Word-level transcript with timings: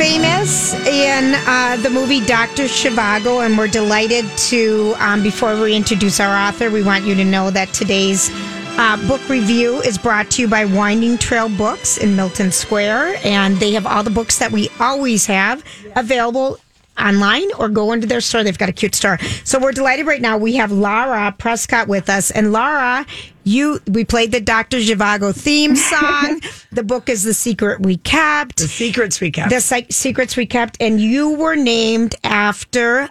famous 0.00 0.72
in 0.86 1.34
uh, 1.46 1.76
the 1.82 1.90
movie 1.90 2.24
Dr. 2.24 2.62
Zhivago, 2.62 3.44
and 3.44 3.58
we're 3.58 3.68
delighted 3.68 4.24
to, 4.48 4.94
um, 4.96 5.22
before 5.22 5.60
we 5.60 5.76
introduce 5.76 6.20
our 6.20 6.34
author, 6.48 6.70
we 6.70 6.82
want 6.82 7.04
you 7.04 7.14
to 7.14 7.22
know 7.22 7.50
that 7.50 7.74
today's 7.74 8.30
uh, 8.78 8.96
book 9.06 9.20
review 9.28 9.78
is 9.82 9.98
brought 9.98 10.30
to 10.30 10.40
you 10.40 10.48
by 10.48 10.64
Winding 10.64 11.18
Trail 11.18 11.50
Books 11.50 11.98
in 11.98 12.16
Milton 12.16 12.50
Square, 12.50 13.20
and 13.24 13.58
they 13.58 13.72
have 13.72 13.84
all 13.84 14.02
the 14.02 14.08
books 14.08 14.38
that 14.38 14.50
we 14.50 14.70
always 14.80 15.26
have 15.26 15.62
available 15.96 16.58
online 16.98 17.50
or 17.58 17.68
go 17.68 17.92
into 17.92 18.06
their 18.06 18.20
store. 18.20 18.44
They've 18.44 18.56
got 18.56 18.68
a 18.68 18.72
cute 18.72 18.94
store. 18.94 19.18
So 19.44 19.58
we're 19.58 19.72
delighted 19.72 20.06
right 20.06 20.20
now. 20.20 20.36
We 20.38 20.56
have 20.56 20.70
Lara 20.72 21.32
Prescott 21.38 21.88
with 21.88 22.08
us. 22.10 22.30
And 22.30 22.52
Lara, 22.52 23.06
you 23.44 23.80
we 23.86 24.04
played 24.04 24.32
the 24.32 24.40
Dr. 24.40 24.78
Zhivago 24.78 25.34
theme 25.34 25.76
song. 25.76 26.40
the 26.72 26.82
book 26.82 27.08
is 27.08 27.22
The 27.22 27.34
Secret 27.34 27.80
We 27.80 27.96
Kept. 27.98 28.58
The 28.58 28.68
secrets 28.68 29.20
we 29.20 29.30
kept. 29.30 29.50
The 29.50 29.60
Se- 29.60 29.86
Secrets 29.90 30.36
We 30.36 30.46
Kept. 30.46 30.76
And 30.80 31.00
you 31.00 31.30
were 31.36 31.56
named 31.56 32.14
after, 32.24 33.08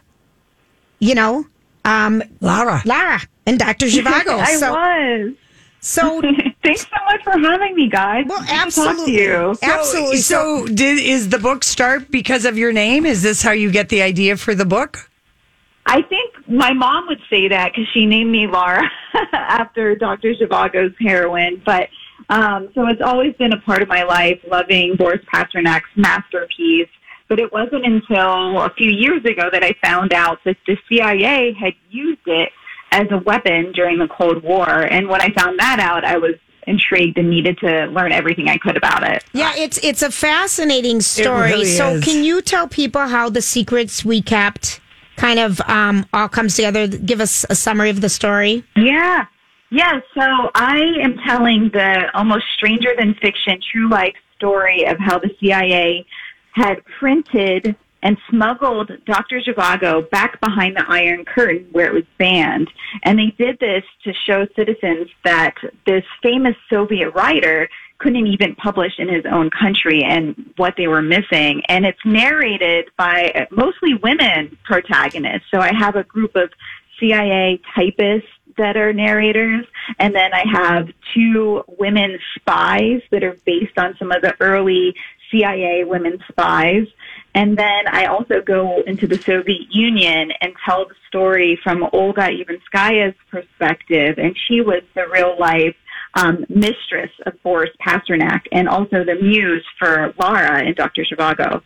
you 0.99 1.15
know, 1.15 1.45
um, 1.85 2.21
Laura. 2.41 2.81
Lara 2.85 3.21
and 3.47 3.57
Dr. 3.57 3.87
Zhivago. 3.87 4.37
I 4.39 4.55
so, 4.57 4.71
was. 4.73 5.35
So 5.79 6.21
Thanks 6.63 6.81
so 6.81 7.03
much 7.05 7.23
for 7.23 7.31
having 7.39 7.75
me, 7.75 7.89
guys. 7.89 8.25
well, 8.27 8.39
Good 8.39 8.47
to 8.47 8.53
talk 8.53 8.63
to 8.63 8.81
absolutely. 8.81 9.13
you. 9.13 9.55
Absolutely. 9.61 10.17
So, 10.17 10.67
did 10.67 10.99
is 10.99 11.29
the 11.29 11.39
book 11.39 11.63
start 11.63 12.11
because 12.11 12.45
of 12.45 12.57
your 12.57 12.73
name? 12.73 13.05
Is 13.05 13.23
this 13.23 13.41
how 13.41 13.51
you 13.51 13.71
get 13.71 13.89
the 13.89 14.01
idea 14.01 14.35
for 14.35 14.53
the 14.53 14.65
book? 14.65 15.09
I 15.85 16.01
think 16.03 16.35
my 16.47 16.73
mom 16.73 17.07
would 17.07 17.21
say 17.29 17.47
that 17.47 17.71
because 17.71 17.87
she 17.93 18.05
named 18.05 18.31
me 18.31 18.45
Laura 18.45 18.83
after 19.33 19.95
Dr. 19.95 20.33
Zhivago's 20.35 20.93
heroine. 20.99 21.61
But 21.65 21.89
um, 22.29 22.69
so 22.75 22.85
it's 22.87 23.01
always 23.01 23.33
been 23.37 23.53
a 23.53 23.59
part 23.61 23.81
of 23.81 23.87
my 23.87 24.03
life, 24.03 24.39
loving 24.47 24.95
Boris 24.97 25.21
Pasternak's 25.33 25.89
masterpiece. 25.95 26.89
But 27.27 27.39
it 27.39 27.51
wasn't 27.51 27.85
until 27.85 28.61
a 28.61 28.71
few 28.77 28.91
years 28.91 29.23
ago 29.23 29.49
that 29.51 29.63
I 29.63 29.73
found 29.83 30.13
out 30.13 30.39
that 30.45 30.57
the 30.67 30.77
CIA 30.89 31.53
had 31.53 31.73
used 31.89 32.27
it 32.27 32.51
as 32.91 33.07
a 33.11 33.17
weapon 33.19 33.71
during 33.71 33.99
the 33.99 34.07
Cold 34.07 34.43
War. 34.43 34.69
And 34.69 35.07
when 35.07 35.21
I 35.21 35.31
found 35.33 35.59
that 35.59 35.79
out, 35.79 36.03
I 36.03 36.17
was 36.17 36.35
intrigued 36.67 37.17
and 37.17 37.29
needed 37.29 37.57
to 37.59 37.85
learn 37.87 38.11
everything 38.11 38.47
I 38.47 38.57
could 38.57 38.77
about 38.77 39.03
it. 39.03 39.23
Yeah, 39.33 39.53
it's 39.55 39.77
it's 39.83 40.01
a 40.01 40.11
fascinating 40.11 41.01
story. 41.01 41.51
really 41.51 41.65
so, 41.65 41.95
is. 41.95 42.03
can 42.03 42.23
you 42.23 42.41
tell 42.41 42.67
people 42.67 43.07
how 43.07 43.29
the 43.29 43.41
secrets 43.41 44.05
we 44.05 44.21
kept 44.21 44.79
kind 45.15 45.39
of 45.39 45.59
um, 45.61 46.05
all 46.13 46.29
comes 46.29 46.55
together? 46.55 46.87
Give 46.87 47.21
us 47.21 47.45
a 47.49 47.55
summary 47.55 47.89
of 47.89 48.01
the 48.01 48.09
story. 48.09 48.63
Yeah. 48.75 49.25
Yeah. 49.71 49.99
So 50.15 50.51
I 50.55 50.79
am 51.01 51.17
telling 51.25 51.69
the 51.73 52.05
almost 52.13 52.45
stranger 52.55 52.89
than 52.97 53.13
fiction 53.15 53.59
true 53.71 53.89
life 53.89 54.15
story 54.35 54.85
of 54.85 54.97
how 54.99 55.19
the 55.19 55.29
CIA 55.39 56.05
had 56.53 56.83
printed 56.99 57.75
and 58.01 58.17
smuggled 58.29 58.91
Dr. 59.05 59.41
Zhivago 59.41 60.09
back 60.09 60.39
behind 60.41 60.77
the 60.77 60.85
Iron 60.87 61.25
Curtain 61.25 61.67
where 61.71 61.87
it 61.87 61.93
was 61.93 62.05
banned. 62.17 62.69
And 63.03 63.19
they 63.19 63.33
did 63.37 63.59
this 63.59 63.83
to 64.03 64.13
show 64.25 64.47
citizens 64.55 65.09
that 65.23 65.55
this 65.85 66.03
famous 66.21 66.55
Soviet 66.69 67.11
writer 67.11 67.69
couldn't 67.99 68.27
even 68.27 68.55
publish 68.55 68.93
in 68.97 69.09
his 69.09 69.25
own 69.29 69.49
country 69.49 70.03
and 70.03 70.53
what 70.55 70.75
they 70.77 70.87
were 70.87 71.01
missing. 71.01 71.61
And 71.67 71.85
it's 71.85 71.99
narrated 72.05 72.89
by 72.97 73.47
mostly 73.51 73.93
women 73.95 74.57
protagonists. 74.63 75.47
So 75.51 75.59
I 75.59 75.73
have 75.73 75.95
a 75.95 76.03
group 76.03 76.35
of 76.35 76.49
CIA 76.99 77.59
typists 77.75 78.29
that 78.57 78.77
are 78.77 78.93
narrators. 78.93 79.65
And 79.99 80.15
then 80.15 80.33
I 80.33 80.43
have 80.51 80.89
two 81.13 81.63
women 81.77 82.19
spies 82.35 83.01
that 83.11 83.23
are 83.23 83.37
based 83.45 83.77
on 83.77 83.95
some 83.99 84.11
of 84.11 84.21
the 84.21 84.35
early 84.39 84.95
CIA 85.31 85.83
women 85.83 86.19
spies. 86.29 86.87
And 87.35 87.57
then 87.57 87.87
I 87.87 88.05
also 88.05 88.41
go 88.41 88.81
into 88.87 89.05
the 89.07 89.17
Soviet 89.17 89.67
Union 89.71 90.31
and 90.41 90.53
tell 90.65 90.87
the 90.87 90.95
story 91.07 91.59
from 91.63 91.87
Olga 91.93 92.29
Ivinskaya's 92.29 93.15
perspective. 93.29 94.17
And 94.17 94.35
she 94.47 94.61
was 94.61 94.81
the 94.95 95.07
real 95.07 95.37
life 95.39 95.75
um, 96.15 96.45
mistress 96.49 97.11
of 97.25 97.33
Boris 97.43 97.69
Pasternak 97.85 98.41
and 98.51 98.67
also 98.67 99.03
the 99.03 99.15
muse 99.21 99.65
for 99.77 100.13
Lara 100.19 100.65
and 100.65 100.75
Dr. 100.75 101.03
Zhivago. 101.03 101.61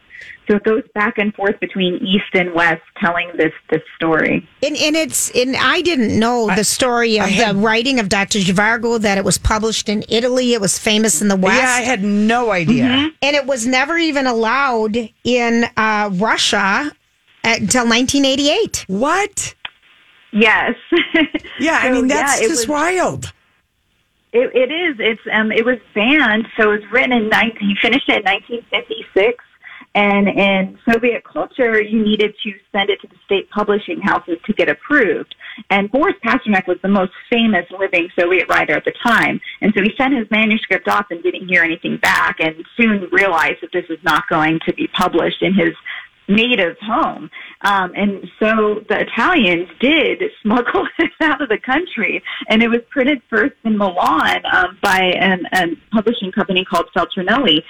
So 0.50 0.58
it 0.58 0.64
goes 0.64 0.84
back 0.94 1.18
and 1.18 1.34
forth 1.34 1.58
between 1.62 1.96
East 2.06 2.34
and 2.34 2.54
West 2.54 2.82
telling 3.02 3.32
this, 3.38 3.54
this 3.70 3.82
story. 3.96 4.48
And, 4.62 4.76
and 4.76 4.96
it's 4.96 5.30
and 5.32 5.56
I 5.56 5.82
didn't 5.82 6.18
know 6.20 6.54
the 6.54 6.66
story 6.66 7.18
of 7.20 7.28
had- 7.30 7.56
the 7.56 7.60
writing 7.60 8.00
of 8.00 8.10
Dr. 8.10 8.40
Zhivago 8.40 9.00
that 9.00 9.18
it 9.18 9.24
was 9.24 9.38
published 9.38 9.88
in 9.88 10.04
Italy. 10.10 10.54
It 10.54 10.60
was 10.62 10.78
famous 10.78 11.22
in 11.22 11.30
the 11.30 11.36
West. 11.38 11.62
Yeah, 11.62 11.70
I 11.70 11.82
had 11.82 12.04
no 12.04 12.52
idea. 12.52 12.86
and 13.22 13.36
it 13.36 13.46
was 13.46 13.66
never 13.66 13.98
even 13.98 14.28
allowed 14.28 14.98
in 15.24 15.66
uh, 15.78 16.10
Russia 16.14 16.92
at, 17.46 17.60
until 17.62 17.88
1988. 17.88 18.86
What? 18.88 19.56
Yes. 20.32 20.74
Yeah, 21.60 21.80
I 21.82 21.92
mean 21.92 22.08
that's 22.08 22.42
yeah, 22.42 22.48
just 22.48 22.68
was- 22.68 22.68
wild. 22.68 23.32
It, 24.34 24.52
it 24.56 24.72
is. 24.72 24.96
It's 25.00 25.22
um. 25.32 25.52
It 25.52 25.64
was 25.64 25.78
banned. 25.94 26.48
So 26.58 26.72
it 26.72 26.82
was 26.82 26.92
written 26.92 27.14
in 27.14 27.30
19. 27.30 27.56
He 27.60 27.76
finished 27.82 28.10
it 28.10 28.18
in 28.18 28.24
1956. 28.24 29.44
And 29.96 30.28
in 30.28 30.80
Soviet 30.92 31.24
culture, 31.24 31.80
you 31.80 32.04
needed 32.04 32.34
to 32.44 32.54
send 32.72 32.90
it 32.90 33.00
to 33.02 33.08
the 33.08 33.16
state 33.26 33.48
publishing 33.52 34.02
houses 34.02 34.38
to 34.46 34.54
get 34.54 34.68
approved. 34.68 35.36
And 35.70 35.92
Boris 35.92 36.16
Pasternak 36.26 36.68
was 36.68 36.78
the 36.82 36.88
most 36.88 37.12
famous 37.30 37.66
living 37.70 38.10
Soviet 38.18 38.50
writer 38.50 38.74
at 38.74 38.86
the 38.86 38.94
time. 39.06 39.40
And 39.62 39.72
so 39.76 39.84
he 39.84 39.94
sent 39.96 40.16
his 40.16 40.26
manuscript 40.32 40.88
off 40.88 41.06
and 41.12 41.22
didn't 41.22 41.48
hear 41.48 41.64
anything 41.64 41.98
back 41.98 42.38
and 42.40 42.56
soon 42.76 43.08
realized 43.12 43.62
that 43.62 43.72
this 43.72 43.88
was 43.88 44.00
not 44.04 44.24
going 44.30 44.60
to 44.66 44.74
be 44.74 44.88
published 44.88 45.44
in 45.44 45.54
his 45.54 45.74
native 46.28 46.78
home. 46.80 47.30
Um, 47.62 47.94
and 47.96 48.30
so 48.40 48.84
the 48.90 49.02
Italians 49.02 49.70
did 49.80 50.22
smuggle 50.42 50.88
it 51.00 51.12
out 51.22 51.42
of 51.42 51.50
the 51.50 51.58
country, 51.58 52.24
and 52.50 52.62
it 52.64 52.70
was 52.70 52.82
printed 52.90 53.22
first 53.30 53.56
in 53.64 53.78
Milan 53.78 54.44
um, 54.52 54.78
by 54.82 55.00
an, 55.00 55.46
a 55.54 55.68
publishing 55.92 56.32
company 56.32 56.66
called 56.66 56.88
Feltrinelli. 56.96 57.64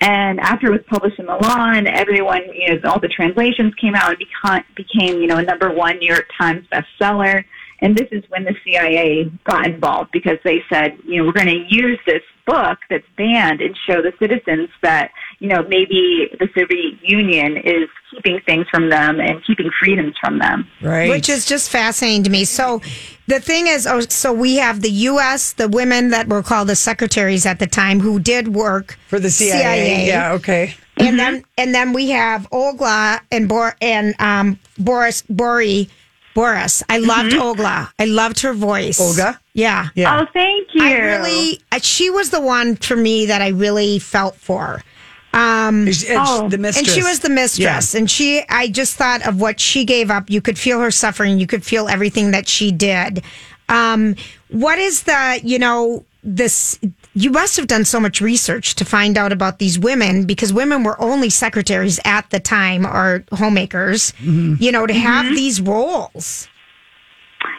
And 0.00 0.40
after 0.40 0.68
it 0.68 0.70
was 0.70 0.80
published 0.88 1.18
in 1.18 1.26
Milan, 1.26 1.86
everyone, 1.86 2.42
you 2.54 2.74
know, 2.74 2.90
all 2.90 3.00
the 3.00 3.08
translations 3.08 3.74
came 3.74 3.94
out 3.94 4.10
and 4.10 4.18
beca- 4.18 4.64
became, 4.74 5.20
you 5.20 5.26
know, 5.26 5.36
a 5.36 5.42
number 5.42 5.70
one 5.70 5.98
New 5.98 6.08
York 6.08 6.26
Times 6.38 6.66
bestseller. 6.72 7.44
And 7.82 7.96
this 7.96 8.08
is 8.10 8.22
when 8.28 8.44
the 8.44 8.54
CIA 8.64 9.30
got 9.44 9.66
involved 9.66 10.10
because 10.12 10.38
they 10.44 10.62
said, 10.70 10.98
you 11.04 11.18
know, 11.18 11.24
we're 11.24 11.32
going 11.32 11.46
to 11.46 11.64
use 11.68 11.98
this 12.06 12.22
book 12.46 12.78
that's 12.88 13.06
banned 13.16 13.60
and 13.60 13.76
show 13.86 14.02
the 14.02 14.12
citizens 14.18 14.68
that, 14.82 15.10
you 15.40 15.48
know, 15.48 15.62
maybe 15.62 16.28
the 16.38 16.48
Soviet 16.54 16.98
Union 17.02 17.56
is 17.56 17.88
keeping 18.10 18.40
things 18.44 18.66
from 18.70 18.90
them 18.90 19.20
and 19.20 19.42
keeping 19.44 19.70
freedoms 19.80 20.14
from 20.20 20.38
them. 20.38 20.68
Right. 20.82 21.08
Which 21.08 21.30
is 21.30 21.46
just 21.46 21.70
fascinating 21.70 22.24
to 22.24 22.30
me. 22.30 22.44
So 22.44 22.82
the 23.26 23.40
thing 23.40 23.66
is, 23.66 23.86
oh, 23.86 24.00
so 24.00 24.34
we 24.34 24.56
have 24.56 24.82
the 24.82 24.90
U.S., 24.90 25.54
the 25.54 25.68
women 25.68 26.10
that 26.10 26.28
were 26.28 26.42
called 26.42 26.68
the 26.68 26.76
secretaries 26.76 27.46
at 27.46 27.58
the 27.58 27.66
time 27.66 28.00
who 28.00 28.20
did 28.20 28.48
work 28.48 28.98
for 29.08 29.18
the 29.18 29.30
CIA. 29.30 30.06
Yeah, 30.06 30.32
okay. 30.32 30.74
and 30.98 31.18
then 31.18 31.42
and 31.56 31.74
then 31.74 31.94
we 31.94 32.10
have 32.10 32.46
Olga 32.52 33.22
and 33.30 33.48
Bor 33.48 33.74
and 33.80 34.14
um, 34.20 34.58
Boris 34.78 35.22
Bori 35.22 35.88
Boris. 36.34 36.82
I 36.88 36.98
loved 36.98 37.32
Olga. 37.34 37.90
I 37.98 38.04
loved 38.04 38.40
her 38.40 38.52
voice. 38.52 39.00
Olga? 39.00 39.40
Yeah. 39.54 39.88
Yeah. 39.94 40.20
Oh, 40.20 40.26
thank 40.32 40.68
you. 40.74 40.82
I 40.82 40.92
really, 40.98 41.60
she 41.80 42.10
was 42.10 42.30
the 42.30 42.40
one 42.40 42.76
for 42.76 42.96
me 42.96 43.26
that 43.26 43.42
I 43.42 43.48
really 43.48 43.98
felt 43.98 44.36
for. 44.36 44.82
Um, 45.32 45.82
It's- 45.86 46.02
it's 46.02 46.12
Oh. 46.16 46.48
the 46.48 46.58
mistress. 46.58 46.88
and 46.88 46.94
she 46.94 47.02
was 47.08 47.20
the 47.20 47.28
mistress. 47.30 47.94
And 47.94 48.10
she, 48.10 48.42
I 48.48 48.68
just 48.68 48.96
thought 48.96 49.22
of 49.26 49.40
what 49.40 49.60
she 49.60 49.84
gave 49.84 50.10
up. 50.10 50.28
You 50.28 50.40
could 50.40 50.58
feel 50.58 50.80
her 50.80 50.90
suffering. 50.90 51.38
You 51.38 51.46
could 51.46 51.64
feel 51.64 51.88
everything 51.88 52.32
that 52.32 52.48
she 52.48 52.72
did. 52.72 53.22
Um, 53.68 54.16
what 54.48 54.78
is 54.78 55.04
the, 55.04 55.40
you 55.44 55.58
know, 55.60 56.04
this, 56.24 56.78
you 57.14 57.30
must 57.30 57.56
have 57.56 57.68
done 57.68 57.84
so 57.84 58.00
much 58.00 58.20
research 58.20 58.74
to 58.74 58.84
find 58.84 59.16
out 59.16 59.30
about 59.32 59.58
these 59.60 59.78
women 59.78 60.24
because 60.24 60.52
women 60.52 60.82
were 60.82 61.00
only 61.00 61.30
secretaries 61.30 62.00
at 62.04 62.28
the 62.30 62.40
time 62.40 62.84
or 62.84 63.24
homemakers, 63.32 64.12
you 64.20 64.72
know, 64.72 64.86
to 64.86 64.92
have 64.94 65.26
these 65.36 65.60
roles. 65.60 66.48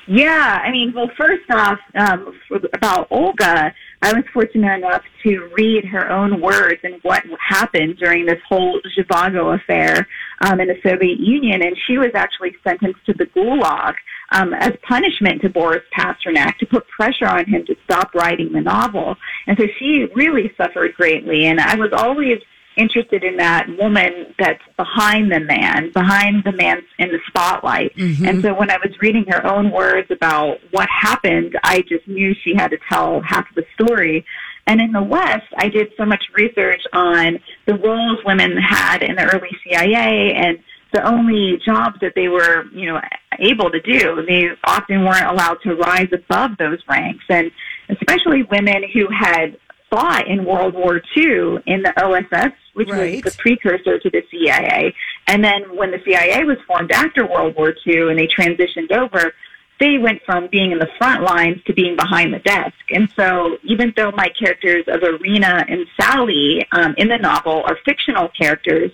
Yeah, 0.07 0.61
I 0.63 0.71
mean, 0.71 0.91
well, 0.93 1.09
first 1.17 1.49
off, 1.49 1.79
um, 1.95 2.33
for, 2.47 2.59
about 2.73 3.07
Olga, 3.09 3.73
I 4.03 4.13
was 4.13 4.23
fortunate 4.33 4.77
enough 4.77 5.03
to 5.23 5.49
read 5.55 5.85
her 5.85 6.09
own 6.11 6.41
words 6.41 6.79
and 6.83 6.95
what 7.03 7.23
happened 7.39 7.97
during 7.97 8.25
this 8.25 8.39
whole 8.49 8.81
Zhivago 8.97 9.55
affair 9.55 10.07
um, 10.41 10.59
in 10.59 10.67
the 10.67 10.77
Soviet 10.83 11.19
Union, 11.19 11.61
and 11.61 11.77
she 11.85 11.99
was 11.99 12.09
actually 12.15 12.55
sentenced 12.63 13.05
to 13.05 13.13
the 13.13 13.27
Gulag 13.27 13.93
um, 14.31 14.53
as 14.55 14.71
punishment 14.87 15.41
to 15.41 15.49
Boris 15.49 15.83
Pasternak 15.95 16.57
to 16.57 16.65
put 16.65 16.87
pressure 16.87 17.27
on 17.27 17.45
him 17.45 17.63
to 17.67 17.75
stop 17.83 18.15
writing 18.15 18.51
the 18.51 18.61
novel, 18.61 19.15
and 19.45 19.57
so 19.59 19.65
she 19.77 20.07
really 20.15 20.51
suffered 20.57 20.95
greatly. 20.95 21.45
And 21.45 21.59
I 21.59 21.75
was 21.75 21.91
always 21.93 22.39
interested 22.81 23.23
in 23.23 23.37
that 23.37 23.67
woman 23.77 24.33
that's 24.37 24.61
behind 24.75 25.31
the 25.31 25.39
man, 25.39 25.91
behind 25.91 26.43
the 26.43 26.51
man 26.51 26.81
in 26.97 27.09
the 27.09 27.19
spotlight. 27.27 27.95
Mm-hmm. 27.95 28.25
And 28.25 28.41
so 28.41 28.53
when 28.53 28.71
I 28.71 28.77
was 28.77 28.91
reading 29.01 29.25
her 29.29 29.45
own 29.45 29.71
words 29.71 30.09
about 30.09 30.59
what 30.71 30.89
happened, 30.89 31.57
I 31.63 31.81
just 31.81 32.07
knew 32.07 32.33
she 32.43 32.55
had 32.55 32.71
to 32.71 32.77
tell 32.89 33.21
half 33.21 33.49
of 33.49 33.55
the 33.55 33.65
story. 33.75 34.25
And 34.67 34.81
in 34.81 34.91
the 34.91 35.03
West, 35.03 35.47
I 35.57 35.69
did 35.69 35.91
so 35.97 36.05
much 36.05 36.23
research 36.33 36.81
on 36.93 37.39
the 37.65 37.75
roles 37.75 38.19
women 38.25 38.57
had 38.57 39.03
in 39.03 39.15
the 39.15 39.25
early 39.33 39.49
CIA 39.63 40.33
and 40.33 40.59
the 40.93 41.05
only 41.07 41.57
jobs 41.65 41.97
that 42.01 42.13
they 42.15 42.27
were, 42.27 42.65
you 42.73 42.87
know, 42.87 42.99
able 43.39 43.71
to 43.71 43.79
do. 43.79 44.23
They 44.27 44.49
often 44.63 45.05
weren't 45.05 45.25
allowed 45.25 45.61
to 45.63 45.75
rise 45.75 46.09
above 46.11 46.57
those 46.57 46.79
ranks. 46.87 47.23
And 47.29 47.51
especially 47.89 48.43
women 48.43 48.83
who 48.93 49.07
had 49.07 49.57
fought 49.91 50.27
in 50.27 50.45
World 50.45 50.73
War 50.73 51.01
II 51.15 51.59
in 51.67 51.83
the 51.83 51.93
OSS, 52.01 52.53
which 52.73 52.89
Right. 52.89 53.23
was 53.23 53.33
the 53.33 53.37
precursor 53.37 53.99
to 53.99 54.09
the 54.09 54.23
CIA. 54.31 54.95
And 55.27 55.43
then 55.43 55.75
when 55.75 55.91
the 55.91 56.01
CIA 56.03 56.43
was 56.45 56.57
formed 56.65 56.91
after 56.91 57.25
World 57.27 57.55
War 57.55 57.75
II 57.85 58.09
and 58.09 58.17
they 58.17 58.27
transitioned 58.27 58.91
over, 58.91 59.33
they 59.79 59.97
went 59.97 60.21
from 60.25 60.47
being 60.47 60.71
in 60.71 60.79
the 60.79 60.89
front 60.97 61.23
lines 61.23 61.61
to 61.65 61.73
being 61.73 61.95
behind 61.95 62.33
the 62.33 62.39
desk. 62.39 62.77
And 62.91 63.11
so 63.15 63.57
even 63.63 63.93
though 63.97 64.11
my 64.11 64.29
characters 64.39 64.85
of 64.87 65.03
Irina 65.03 65.65
and 65.67 65.85
Sally 65.99 66.65
um, 66.71 66.93
in 66.97 67.09
the 67.09 67.17
novel 67.17 67.63
are 67.65 67.77
fictional 67.83 68.29
characters, 68.29 68.91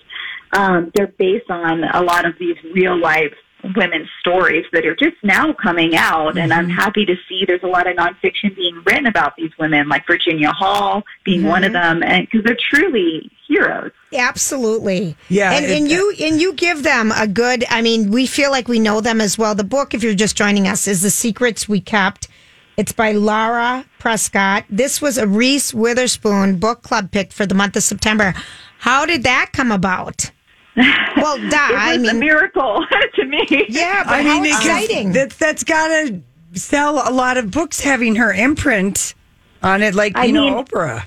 um, 0.52 0.90
they're 0.94 1.14
based 1.18 1.50
on 1.50 1.84
a 1.84 2.02
lot 2.02 2.26
of 2.26 2.38
these 2.38 2.56
real 2.74 2.98
life 2.98 3.34
women's 3.74 4.08
stories 4.20 4.64
that 4.72 4.86
are 4.86 4.94
just 4.94 5.16
now 5.22 5.52
coming 5.52 5.96
out. 5.96 6.38
And 6.38 6.52
I'm 6.52 6.68
mm-hmm. 6.68 6.78
happy 6.78 7.04
to 7.04 7.16
see 7.28 7.44
there's 7.46 7.62
a 7.62 7.68
lot 7.68 7.86
of 7.86 7.96
nonfiction 7.96 8.54
being 8.54 8.82
written 8.84 9.06
about 9.06 9.36
these 9.36 9.50
women, 9.58 9.88
like 9.88 10.06
Virginia 10.06 10.50
Hall 10.52 11.02
being 11.24 11.44
one 11.44 11.64
of 11.64 11.72
mm-hmm. 11.72 12.00
them, 12.00 12.02
and 12.02 12.26
because 12.26 12.44
they're 12.44 12.56
truly 12.70 13.30
heroes. 13.46 13.92
Absolutely. 14.14 15.16
Yeah, 15.28 15.52
And, 15.52 15.64
it- 15.64 15.70
and 15.76 15.90
you 15.90 16.14
uh, 16.18 16.24
and 16.24 16.40
you 16.40 16.52
give 16.54 16.82
them 16.82 17.12
a 17.12 17.26
good 17.26 17.64
I 17.68 17.82
mean, 17.82 18.10
we 18.10 18.26
feel 18.26 18.50
like 18.50 18.68
we 18.68 18.78
know 18.78 19.00
them 19.00 19.20
as 19.20 19.38
well. 19.38 19.54
The 19.54 19.64
book, 19.64 19.94
if 19.94 20.02
you're 20.02 20.14
just 20.14 20.36
joining 20.36 20.68
us, 20.68 20.86
is 20.86 21.02
The 21.02 21.10
Secrets 21.10 21.68
We 21.68 21.80
Kept. 21.80 22.28
It's 22.76 22.92
by 22.92 23.10
Laura 23.10 23.86
Prescott. 23.98 24.64
This 24.70 25.02
was 25.02 25.18
a 25.18 25.26
Reese 25.26 25.74
Witherspoon 25.74 26.58
book 26.58 26.82
club 26.82 27.10
pick 27.10 27.32
for 27.32 27.44
the 27.44 27.54
month 27.54 27.74
of 27.74 27.82
September. 27.82 28.34
How 28.78 29.04
did 29.04 29.24
that 29.24 29.50
come 29.52 29.72
about? 29.72 30.30
Well, 31.16 31.36
da, 31.50 31.68
It 31.68 31.72
was 31.72 31.72
I 31.74 31.94
a 31.94 31.98
mean, 31.98 32.18
miracle 32.20 32.84
to 33.16 33.24
me. 33.24 33.44
yeah, 33.68 34.04
but 34.04 34.12
I 34.14 34.22
how 34.22 34.34
mean, 34.40 34.46
it- 34.46 34.56
exciting! 34.56 35.12
That, 35.12 35.30
that's 35.30 35.64
got 35.64 35.88
to 35.88 36.20
sell 36.54 37.02
a 37.08 37.12
lot 37.12 37.36
of 37.36 37.50
books 37.50 37.80
having 37.80 38.14
her 38.16 38.32
imprint 38.32 39.14
on 39.62 39.82
it, 39.82 39.94
like, 39.94 40.16
I 40.16 40.26
you 40.26 40.32
know, 40.32 40.44
mean- 40.44 40.64
Oprah. 40.64 41.06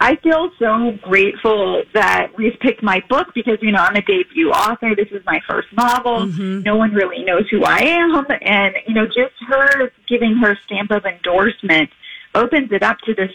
I 0.00 0.14
feel 0.22 0.48
so 0.60 0.92
grateful 1.02 1.82
that 1.92 2.28
Reese 2.38 2.56
picked 2.60 2.84
my 2.84 3.02
book 3.08 3.26
because, 3.34 3.58
you 3.60 3.72
know, 3.72 3.80
I'm 3.80 3.96
a 3.96 4.00
debut 4.02 4.48
author. 4.48 4.94
This 4.94 5.08
is 5.10 5.26
my 5.26 5.40
first 5.48 5.66
novel. 5.76 6.20
Mm-hmm. 6.26 6.60
No 6.62 6.76
one 6.76 6.92
really 6.94 7.24
knows 7.24 7.48
who 7.50 7.64
I 7.64 7.78
am. 7.80 8.24
And, 8.42 8.76
you 8.86 8.94
know, 8.94 9.06
just 9.06 9.34
her 9.48 9.90
giving 10.08 10.36
her 10.36 10.56
stamp 10.66 10.92
of 10.92 11.04
endorsement 11.04 11.90
opens 12.36 12.70
it 12.70 12.84
up 12.84 12.98
to 13.06 13.14
this 13.14 13.32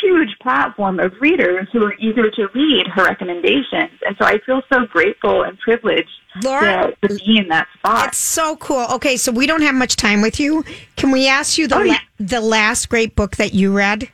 huge 0.00 0.36
platform 0.40 0.98
of 1.00 1.12
readers 1.20 1.68
who 1.72 1.84
are 1.84 1.94
eager 1.98 2.30
to 2.30 2.48
read 2.54 2.86
her 2.88 3.04
recommendations. 3.04 3.90
And 4.06 4.16
so 4.18 4.24
I 4.24 4.38
feel 4.46 4.62
so 4.72 4.86
grateful 4.86 5.42
and 5.42 5.58
privileged 5.58 6.08
Laura, 6.42 6.92
to, 7.02 7.08
to 7.08 7.14
be 7.24 7.38
in 7.38 7.48
that 7.48 7.68
spot. 7.78 8.08
It's 8.08 8.18
so 8.18 8.56
cool. 8.56 8.86
Okay, 8.92 9.16
so 9.16 9.32
we 9.32 9.46
don't 9.46 9.62
have 9.62 9.74
much 9.74 9.96
time 9.96 10.22
with 10.22 10.38
you. 10.40 10.64
Can 10.96 11.10
we 11.10 11.28
ask 11.28 11.58
you 11.58 11.66
the 11.68 11.76
Oh, 11.76 11.82
yeah. 11.82 11.92
la- 11.92 12.26
the 12.26 12.40
last 12.40 12.88
great 12.88 13.14
book 13.16 13.36
that 13.36 13.54
you 13.54 13.72
read? 13.76 14.08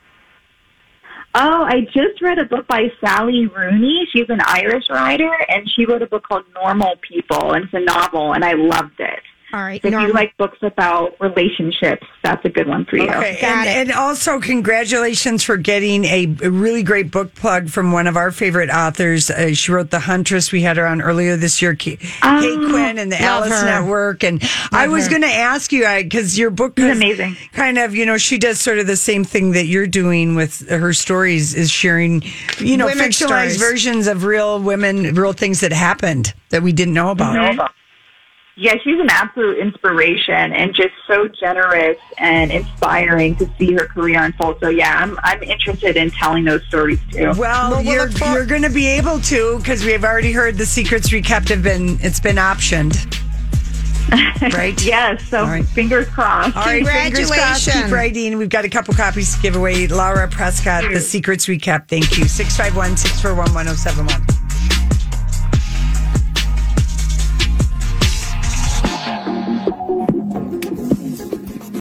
Oh, 1.35 1.63
I 1.65 1.81
just 1.93 2.19
read 2.21 2.39
a 2.39 2.45
book 2.45 2.67
by 2.67 2.91
Sally 2.99 3.45
Rooney. 3.45 4.07
She's 4.11 4.29
an 4.29 4.39
Irish 4.43 4.89
writer, 4.89 5.31
and 5.49 5.69
she 5.69 5.85
wrote 5.85 6.01
a 6.01 6.07
book 6.07 6.23
called 6.27 6.45
Normal 6.55 6.95
People, 7.01 7.53
and 7.53 7.65
it's 7.65 7.73
a 7.73 7.79
novel, 7.79 8.33
and 8.33 8.43
I 8.43 8.53
loved 8.53 8.99
it. 8.99 9.19
All 9.53 9.61
right, 9.61 9.81
So 9.81 9.87
if 9.87 9.91
Norma. 9.93 10.07
you 10.07 10.13
like 10.13 10.35
books 10.35 10.57
about 10.61 11.15
relationships, 11.21 12.05
that's 12.21 12.43
a 12.43 12.49
good 12.49 12.67
one 12.67 12.83
for 12.83 12.97
you. 12.97 13.09
Okay, 13.09 13.39
and, 13.41 13.67
and 13.89 13.91
also 13.93 14.41
congratulations 14.41 15.41
for 15.41 15.55
getting 15.55 16.03
a, 16.03 16.25
a 16.43 16.51
really 16.51 16.83
great 16.83 17.11
book 17.11 17.33
plug 17.33 17.69
from 17.69 17.93
one 17.93 18.07
of 18.07 18.17
our 18.17 18.31
favorite 18.31 18.69
authors. 18.69 19.29
Uh, 19.29 19.53
she 19.53 19.71
wrote 19.71 19.89
The 19.89 19.99
Huntress. 20.01 20.51
We 20.51 20.63
had 20.63 20.75
her 20.75 20.85
on 20.85 21.01
earlier 21.01 21.37
this 21.37 21.61
year, 21.61 21.75
Kate, 21.75 21.99
Oh, 22.23 22.39
Kate 22.41 22.69
Quinn 22.69 22.97
and 22.97 23.09
the 23.09 23.21
Alice 23.21 23.57
her. 23.57 23.65
Network. 23.65 24.23
And 24.23 24.43
I 24.73 24.89
was 24.89 25.07
going 25.07 25.21
to 25.21 25.27
ask 25.27 25.71
you 25.71 25.87
because 26.03 26.37
your 26.37 26.49
book 26.49 26.77
is 26.77 26.97
amazing. 26.97 27.37
Kind 27.53 27.77
of, 27.77 27.95
you 27.95 28.05
know, 28.05 28.17
she 28.17 28.37
does 28.37 28.59
sort 28.59 28.79
of 28.79 28.87
the 28.87 28.97
same 28.97 29.23
thing 29.23 29.53
that 29.53 29.65
you're 29.67 29.87
doing 29.87 30.35
with 30.35 30.67
her 30.69 30.91
stories, 30.91 31.53
is 31.55 31.71
sharing, 31.71 32.21
you 32.59 32.75
know, 32.75 32.85
Women's 32.87 33.17
fictionalized 33.17 33.51
stories. 33.51 33.57
versions 33.57 34.07
of 34.07 34.25
real 34.25 34.61
women, 34.61 35.15
real 35.15 35.31
things 35.33 35.61
that 35.61 35.71
happened 35.71 36.33
that 36.49 36.61
we 36.63 36.73
didn't 36.73 36.93
know 36.93 37.11
about. 37.11 37.71
Yeah, 38.59 38.73
she's 38.83 38.99
an 38.99 39.09
absolute 39.11 39.59
inspiration 39.59 40.51
and 40.51 40.73
just 40.73 40.93
so 41.05 41.27
generous 41.27 41.97
and 42.17 42.51
inspiring 42.51 43.35
to 43.35 43.47
see 43.59 43.73
her 43.73 43.85
career 43.85 44.19
unfold. 44.23 44.57
So 44.59 44.69
yeah, 44.69 44.97
I'm 44.97 45.15
I'm 45.21 45.43
interested 45.43 45.95
in 45.95 46.09
telling 46.09 46.43
those 46.43 46.65
stories 46.65 46.99
too. 47.11 47.33
Well, 47.37 47.37
Well, 47.37 47.69
we'll 47.69 47.83
you're, 47.83 48.05
look 48.07 48.17
for- 48.17 48.25
you're 48.33 48.47
going 48.47 48.63
to 48.63 48.71
be 48.71 48.87
able 48.87 49.19
to 49.21 49.57
because 49.59 49.85
we 49.85 49.91
have 49.91 50.03
already 50.03 50.31
heard 50.31 50.57
the 50.57 50.65
secrets 50.65 51.11
we 51.11 51.21
kept 51.21 51.49
have 51.49 51.61
been 51.61 51.99
it's 52.01 52.19
been 52.19 52.37
optioned, 52.37 52.95
right? 54.53 54.83
yes, 54.83 55.23
so 55.29 55.41
All 55.41 55.45
right. 55.45 55.63
fingers 55.65 56.07
crossed. 56.07 56.57
All 56.57 56.65
right, 56.65 56.83
fingers 56.87 57.29
crossed. 57.29 57.69
Keep 57.69 57.91
writing. 57.91 58.39
We've 58.39 58.49
got 58.49 58.65
a 58.65 58.69
couple 58.69 58.95
copies 58.95 59.35
to 59.35 59.41
give 59.41 59.55
away. 59.55 59.85
Laura 59.85 60.27
Prescott, 60.27 60.83
The 60.91 60.99
Secrets 60.99 61.47
We 61.47 61.59
Kept. 61.59 61.89
Thank 61.91 62.17
you. 62.17 62.25
651 62.25 62.97
641 62.97 63.53
1071. 63.53 64.46